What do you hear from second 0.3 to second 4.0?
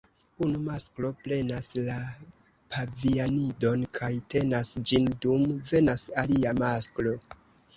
Unu masklo prenas la pavianidon